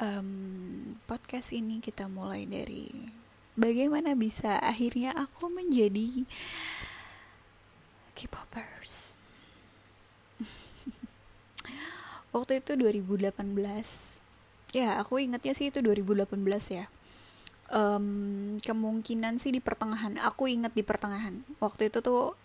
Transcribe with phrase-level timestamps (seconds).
[0.00, 2.88] um, podcast ini kita mulai dari
[3.52, 6.24] bagaimana bisa akhirnya aku menjadi
[8.16, 9.16] K-popers.
[12.34, 13.32] Waktu itu 2018.
[14.72, 16.32] Ya, aku ingatnya sih itu 2018
[16.72, 16.86] ya.
[17.72, 20.16] Um, kemungkinan sih di pertengahan.
[20.20, 21.44] Aku ingat di pertengahan.
[21.60, 22.36] Waktu itu tuh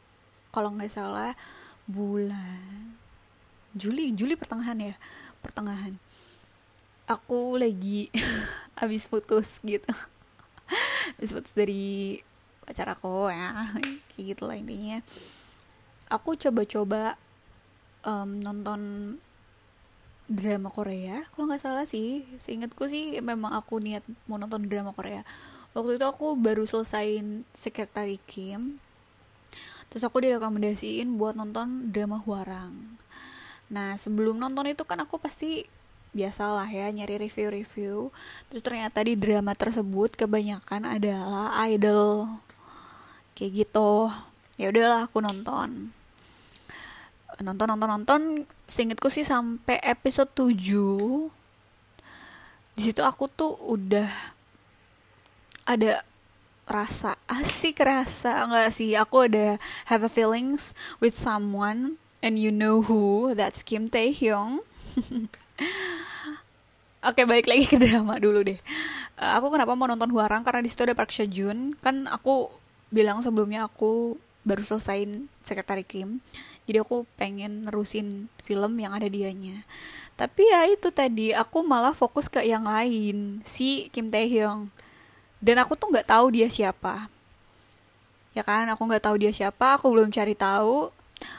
[0.51, 1.35] kalau nggak salah
[1.87, 2.95] bulan
[3.77, 4.95] Juli, Juli pertengahan ya,
[5.45, 5.99] pertengahan
[7.07, 8.11] aku lagi
[8.79, 9.87] habis putus gitu.
[11.17, 12.19] Habis putus dari
[12.67, 13.71] pacar aku ya.
[14.13, 14.99] Kayak gitu lah intinya.
[16.11, 17.15] Aku coba-coba
[18.03, 18.81] um, nonton
[20.27, 21.23] drama Korea.
[21.31, 25.23] Kalau nggak salah sih seingatku sih memang aku niat mau nonton drama Korea.
[25.71, 28.83] Waktu itu aku baru selesaiin Secretary Kim.
[29.87, 32.99] Terus aku direkomendasiin buat nonton drama Huarang.
[33.71, 35.63] Nah sebelum nonton itu kan aku pasti
[36.17, 38.09] biasalah ya nyari review-review.
[38.49, 42.25] Terus ternyata di drama tersebut kebanyakan adalah idol.
[43.37, 44.09] Kayak gitu.
[44.57, 45.93] Ya udahlah aku nonton.
[47.37, 48.21] Nonton nonton nonton
[48.65, 51.37] singkatku sih sampai episode 7
[52.77, 54.05] di situ aku tuh udah
[55.65, 56.05] ada
[56.69, 58.93] rasa asik rasa enggak sih?
[58.93, 59.57] Aku ada
[59.89, 63.33] have a feelings with someone and you know who?
[63.33, 64.61] That's Kim Tae Hyung
[67.07, 68.59] Oke balik lagi ke drama dulu deh.
[69.17, 71.77] Uh, aku kenapa mau nonton Huarang karena di situ ada Park Seo Joon.
[71.79, 72.51] Kan aku
[72.91, 76.19] bilang sebelumnya aku baru selesaiin Sekretari Kim.
[76.67, 79.63] Jadi aku pengen nerusin film yang ada dianya.
[80.19, 84.67] Tapi ya itu tadi aku malah fokus ke yang lain si Kim Tae Hyung.
[85.39, 87.07] Dan aku tuh nggak tahu dia siapa.
[88.33, 89.77] Ya kan, aku nggak tahu dia siapa.
[89.77, 90.89] Aku belum cari tahu.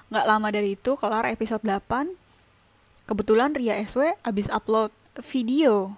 [0.08, 2.27] Nggak lama dari itu kelar episode 8
[3.09, 4.92] kebetulan Ria SW abis upload
[5.25, 5.97] video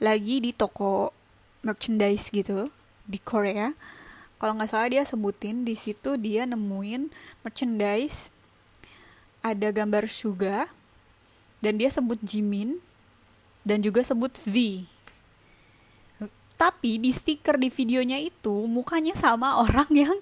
[0.00, 1.12] lagi di toko
[1.60, 2.72] merchandise gitu
[3.04, 3.76] di Korea.
[4.40, 7.12] Kalau nggak salah dia sebutin di situ dia nemuin
[7.44, 8.32] merchandise
[9.44, 10.72] ada gambar Suga
[11.60, 12.80] dan dia sebut Jimin
[13.68, 14.88] dan juga sebut V.
[16.56, 20.16] Tapi di stiker di videonya itu mukanya sama orang yang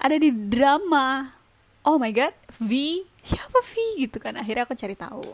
[0.00, 1.35] ada di drama
[1.86, 3.00] oh my god V.
[3.22, 3.72] Siapa V?
[4.02, 5.24] Gitu kan akhirnya aku cari tahu.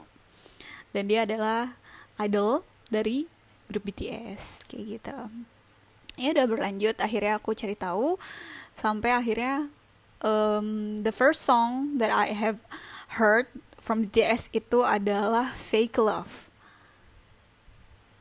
[0.93, 1.73] Dan dia adalah
[2.21, 2.61] idol
[2.93, 3.25] dari
[3.73, 5.17] grup BTS kayak gitu.
[6.21, 8.21] Ya udah berlanjut akhirnya aku cari tahu
[8.77, 9.73] sampai akhirnya
[10.21, 12.61] um, the first song that I have
[13.17, 13.49] heard
[13.81, 16.53] from BTS itu adalah Fake Love.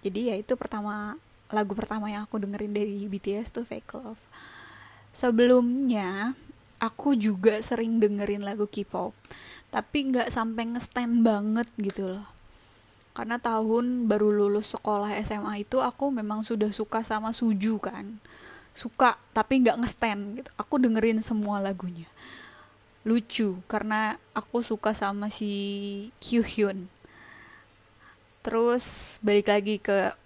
[0.02, 1.20] Jadi ya itu pertama
[1.52, 4.24] lagu pertama yang aku dengerin dari BTS tuh Fake Love.
[5.12, 6.34] Sebelumnya
[6.82, 9.14] aku juga sering dengerin lagu K-pop
[9.70, 12.28] tapi nggak sampai ngestand banget gitu loh.
[13.16, 18.20] Karena tahun baru lulus sekolah SMA itu aku memang sudah suka sama Suju kan.
[18.76, 20.50] Suka tapi nggak ngestand gitu.
[20.60, 22.08] Aku dengerin semua lagunya.
[23.08, 26.92] Lucu karena aku suka sama si Kyuhyun
[28.42, 30.18] terus balik lagi ke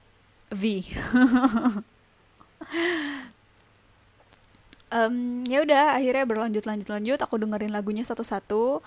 [0.56, 0.88] V
[4.92, 8.82] um, ya udah akhirnya berlanjut lanjut lanjut aku dengerin lagunya satu-satu.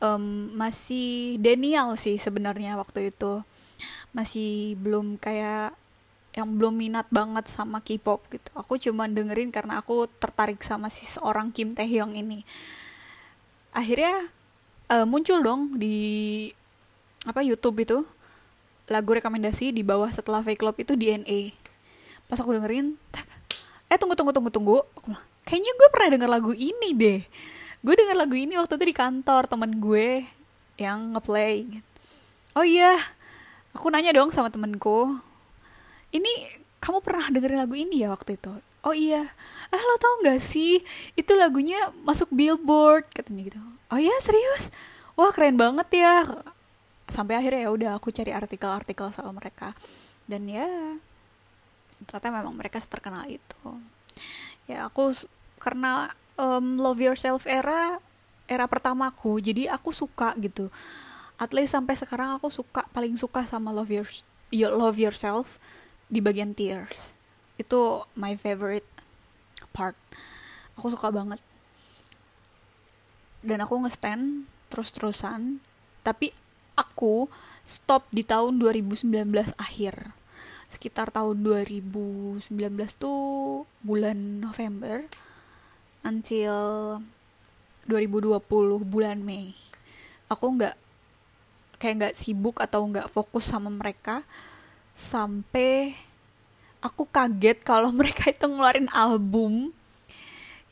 [0.00, 3.44] Um, masih Daniel sih sebenarnya waktu itu.
[4.12, 5.76] Masih belum kayak
[6.32, 8.48] yang belum minat banget sama K-pop gitu.
[8.56, 12.44] Aku cuma dengerin karena aku tertarik sama si seorang Kim Taehyung ini.
[13.72, 14.32] Akhirnya
[14.88, 16.48] uh, muncul dong di
[17.28, 18.04] apa YouTube itu.
[18.90, 21.54] Lagu rekomendasi di bawah setelah Fake Club itu DNA
[22.32, 23.28] pas aku dengerin tak,
[23.92, 24.78] eh tunggu tunggu tunggu tunggu.
[24.96, 27.20] Aku bilang kayaknya gue pernah denger lagu ini deh.
[27.82, 30.26] Gue denger lagu ini waktu itu di kantor temen gue
[30.78, 31.66] yang ngeplay.
[32.54, 32.94] Oh iya
[33.72, 35.16] aku nanya dong sama temenku
[36.12, 36.28] ini
[36.82, 38.52] kamu pernah dengerin lagu ini ya waktu itu?
[38.82, 39.22] Oh iya.
[39.70, 40.82] Ah lo tau gak sih
[41.14, 43.60] itu lagunya masuk billboard katanya gitu.
[43.88, 44.68] Oh iya serius?
[45.14, 46.26] Wah keren banget ya.
[47.08, 49.72] Sampai akhirnya ya udah aku cari artikel-artikel soal mereka.
[50.26, 50.66] Dan ya
[52.02, 53.70] ternyata memang mereka terkenal itu
[54.70, 55.10] ya aku
[55.58, 57.98] karena um, love yourself era
[58.50, 59.38] era pertamaku.
[59.40, 60.68] Jadi aku suka gitu.
[61.40, 64.06] At least sampai sekarang aku suka paling suka sama love your
[64.52, 65.58] you love yourself
[66.12, 67.16] di bagian tears.
[67.56, 68.86] Itu my favorite
[69.72, 69.96] part.
[70.76, 71.40] Aku suka banget.
[73.42, 75.58] Dan aku ngestand terus-terusan.
[76.02, 76.30] Tapi
[76.78, 77.26] aku
[77.62, 79.12] stop di tahun 2019
[79.60, 80.21] akhir
[80.72, 82.48] sekitar tahun 2019
[82.96, 85.04] tuh bulan November
[86.00, 86.56] until
[87.84, 88.40] 2020
[88.88, 89.52] bulan Mei.
[90.32, 90.72] Aku nggak
[91.76, 94.24] kayak nggak sibuk atau nggak fokus sama mereka
[94.96, 95.92] sampai
[96.80, 99.76] aku kaget kalau mereka itu ngeluarin album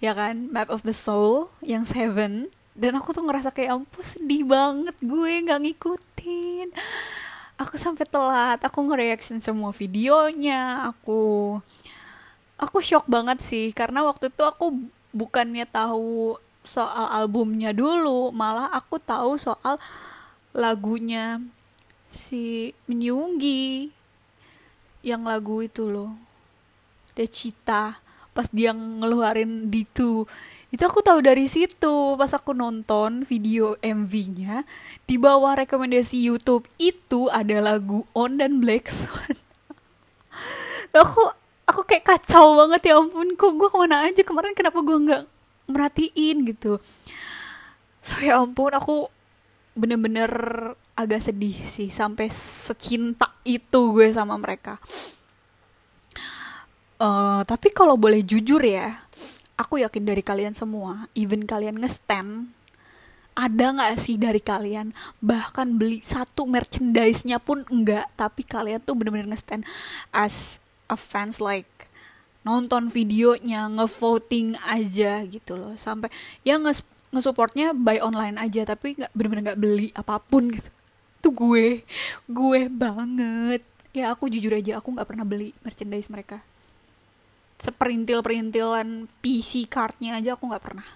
[0.00, 2.48] ya kan Map of the Soul yang Seven.
[2.72, 6.72] Dan aku tuh ngerasa kayak ampun sedih banget gue nggak ngikutin
[7.60, 11.60] aku sampai telat aku nge-reaction semua videonya aku
[12.56, 18.96] aku shock banget sih karena waktu itu aku bukannya tahu soal albumnya dulu malah aku
[18.96, 19.76] tahu soal
[20.56, 21.36] lagunya
[22.08, 23.92] si Menyunggi
[25.04, 26.16] yang lagu itu loh
[27.12, 28.00] Decita
[28.30, 30.26] pas dia ngeluarin D2
[30.70, 34.62] itu aku tahu dari situ pas aku nonton video MV-nya
[35.04, 39.34] di bawah rekomendasi YouTube itu ada lagu On dan Black Swan.
[40.90, 41.22] Aku
[41.70, 44.26] aku kayak kacau banget ya ampun kok gue ke mana aja?
[44.26, 45.22] Kemarin kenapa gue nggak
[45.70, 46.82] merhatiin gitu.
[48.02, 49.06] So ya ampun aku
[49.78, 50.30] bener-bener
[50.98, 54.82] agak sedih sih sampai secinta itu gue sama mereka
[57.00, 58.92] Uh, tapi kalau boleh jujur ya,
[59.56, 62.52] aku yakin dari kalian semua, even kalian ngestem,
[63.32, 64.92] ada nggak sih dari kalian
[65.24, 69.64] bahkan beli satu merchandise-nya pun enggak, tapi kalian tuh bener-bener ngestem
[70.12, 70.60] as
[70.92, 71.88] a fans like
[72.44, 76.12] nonton videonya, ngevoting aja gitu loh, sampai
[76.44, 76.84] ya nge
[77.16, 80.68] ngesupportnya buy online aja, tapi nggak bener-bener nggak beli apa pun gitu.
[81.16, 81.80] Itu gue,
[82.28, 83.64] gue banget.
[83.96, 86.44] Ya aku jujur aja, aku nggak pernah beli merchandise mereka
[87.60, 90.88] seperintil-perintilan PC cardnya aja aku nggak pernah.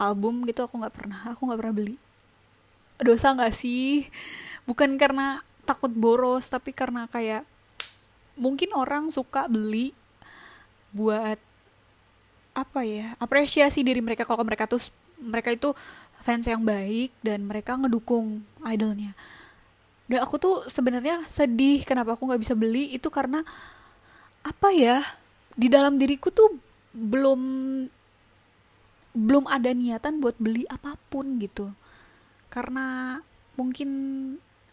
[0.00, 1.96] Album gitu aku nggak pernah aku nggak pernah beli.
[2.98, 4.08] Dosa nggak sih?
[4.64, 7.44] Bukan karena takut boros tapi karena kayak
[8.40, 9.92] mungkin orang suka beli
[10.96, 11.36] buat
[12.56, 14.24] apa ya apresiasi diri mereka.
[14.24, 14.80] Kalau mereka tuh
[15.20, 15.76] mereka itu
[16.24, 19.12] fans yang baik dan mereka ngedukung idolnya.
[20.08, 23.44] Dan aku tuh sebenarnya sedih kenapa aku nggak bisa beli itu karena
[24.40, 25.04] apa ya
[25.58, 26.54] di dalam diriku tuh
[26.94, 27.40] belum
[29.18, 31.74] belum ada niatan buat beli apa pun gitu.
[32.46, 33.18] Karena
[33.58, 33.90] mungkin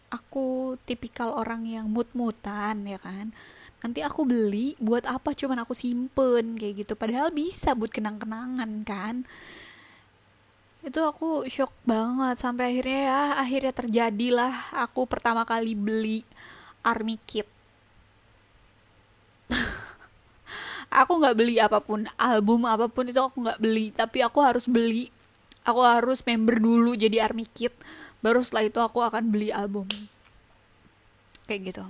[0.06, 3.34] aku tipikal orang yang mut-mutan ya kan?
[3.82, 5.34] Nanti aku beli buat apa?
[5.34, 6.94] Cuman aku simpen kayak gitu.
[6.94, 9.26] Padahal bisa buat kenang-kenangan kan?
[10.86, 12.38] Itu aku shock banget.
[12.38, 14.54] Sampai akhirnya ya akhirnya terjadilah
[14.86, 16.22] aku pertama kali beli
[16.86, 17.55] army kit
[20.96, 23.92] aku nggak beli apa pun album apa pun itu aku nggak beli.
[23.92, 25.12] Tapi aku harus beli
[25.66, 27.74] aku harus member dulu jadi army kit
[28.22, 29.84] baru setelah itu aku akan beli album.
[31.44, 31.84] Kayak gitu.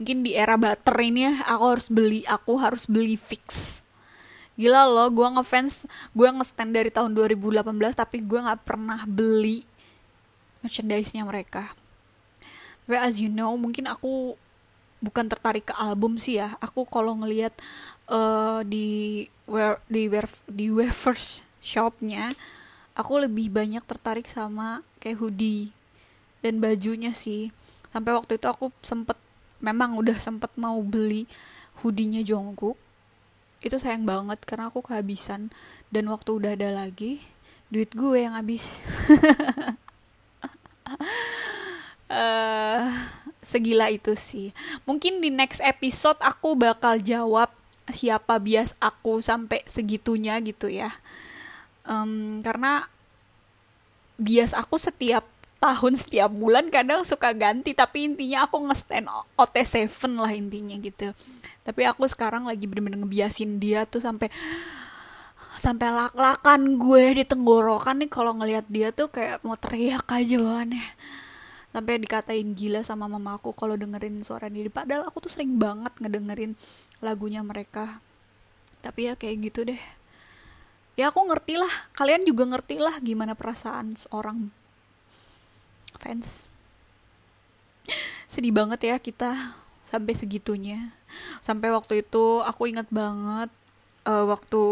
[0.00, 3.78] Mungkin di era butter ini ya aku harus beli aku harus beli fix.
[4.58, 5.86] Gila loh gue ngefans
[6.16, 7.62] gue ngestand dari tahun 2018
[7.94, 9.62] tapi gue nggak pernah beli
[10.64, 11.76] merchandise-nya mereka.
[12.86, 14.34] Tapi as you know mungkin aku
[14.98, 16.54] bukan tertarik ke album sih ya.
[16.58, 17.54] Aku kalau ngelihat
[18.10, 22.32] uh, di where di where di wafers shopnya
[22.98, 25.70] aku lebih banyak tertarik sama kayak hoodie
[26.42, 27.54] dan bajunya sih.
[27.94, 29.16] Sampai waktu itu aku sempet
[29.62, 31.30] memang udah sempet mau beli
[31.80, 32.74] hoodie-nya Jungkook.
[33.62, 35.54] Itu sayang banget karena aku kehabisan.
[35.90, 37.22] Dan waktu udah ada lagi
[37.68, 38.80] duit gue yang habis
[42.08, 42.88] uh,
[43.48, 44.52] segila itu sih.
[44.84, 47.48] Mungkin di next episode aku bakal jawab
[47.88, 50.92] siapa bias aku sampai segitunya gitu ya.
[51.88, 52.84] Um, karena
[54.20, 55.24] bias aku setiap
[55.58, 59.08] tahun setiap bulan kadang suka ganti tapi intinya aku nge-stand
[59.40, 59.88] OT7
[60.20, 61.16] lah intinya gitu.
[61.64, 64.28] Tapi aku sekarang lagi bener-bener ngebiasin dia tuh sampai
[65.58, 70.86] sampai lak-lakan gue di tenggorokan nih kalau ngelihat dia tuh kayak mau teriak aja bawaannya
[71.68, 75.92] sampai dikatain gila sama mama aku kalau dengerin suara diri padahal aku tuh sering banget
[76.00, 76.56] ngedengerin
[77.04, 78.00] lagunya mereka.
[78.80, 79.80] Tapi ya kayak gitu deh.
[80.98, 81.70] Ya aku ngerti lah.
[81.94, 84.50] Kalian juga ngerti lah gimana perasaan seorang
[85.98, 86.50] fans.
[88.30, 89.34] Sedih banget ya kita
[89.82, 90.94] sampai segitunya.
[91.42, 93.50] Sampai waktu itu aku ingat banget
[94.08, 94.62] uh, waktu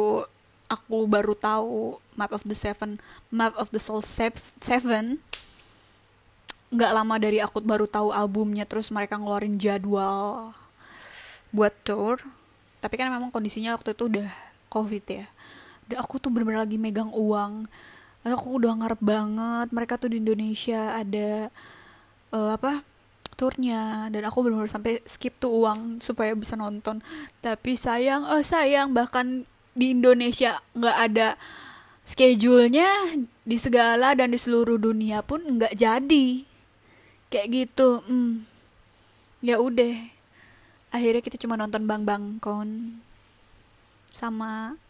[0.66, 2.98] aku baru tahu Map of the Seven
[3.30, 5.22] Map of the Soul Seven
[6.70, 10.50] nggak lama dari aku baru tahu albumnya terus mereka ngeluarin jadwal
[11.54, 12.18] buat tour.
[12.82, 14.28] Tapi kan memang kondisinya waktu itu udah
[14.68, 15.26] covid ya.
[15.86, 17.66] Dan aku tuh bener-bener lagi megang uang.
[18.26, 21.46] Aku udah ngarep banget mereka tuh di Indonesia ada
[22.34, 22.82] uh, apa
[23.36, 26.98] turnya dan aku bener-bener sampai skip tuh uang supaya bisa nonton.
[27.38, 29.46] Tapi sayang oh sayang bahkan
[29.76, 31.28] di Indonesia nggak ada
[32.02, 32.88] schedule-nya
[33.46, 36.55] di segala dan di seluruh dunia pun nggak jadi
[37.28, 38.46] kayak gitu hmm.
[39.42, 39.94] ya udah
[40.94, 43.02] akhirnya kita cuma nonton bang bang kon
[44.12, 44.80] sama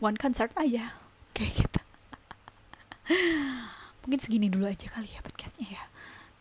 [0.00, 0.94] one concert aja
[1.36, 1.80] kayak gitu.
[4.04, 5.82] Mungkin segini dulu aja kali ya podcastnya ya.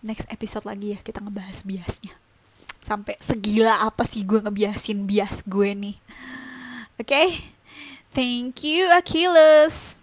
[0.03, 2.15] Next episode lagi ya kita ngebahas biasnya.
[2.83, 5.97] Sampai segila apa sih gue ngebiasin bias gue nih.
[6.99, 7.07] Oke?
[7.07, 7.27] Okay?
[8.13, 10.02] thank you Achilles